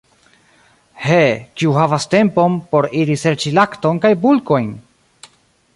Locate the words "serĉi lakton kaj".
3.25-4.13